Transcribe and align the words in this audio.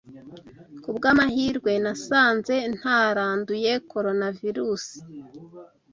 Ku 0.83 0.89
bw'amahirwe, 0.95 1.71
nasanze 1.83 2.55
ntaranduye 2.75 3.71
Coronavirusi. 3.91 4.97